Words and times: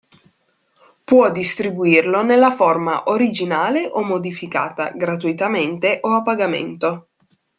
Può 1.03 1.31
distribuirlo 1.31 2.23
nella 2.23 2.49
forma 2.49 3.03
originale 3.11 3.85
o 3.85 4.03
modificata, 4.03 4.89
gratuitamente 4.89 5.99
o 6.01 6.15
a 6.15 6.23
pagamento. 6.23 7.09